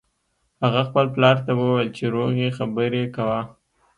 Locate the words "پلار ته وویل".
1.15-1.89